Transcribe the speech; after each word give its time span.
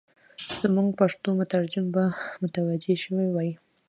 زموږ 0.59 0.87
پښتو 0.99 1.29
مترجم 1.39 1.85
به 1.95 2.03
متوجه 2.41 2.95
شوی 3.03 3.27
وای. 3.31 3.49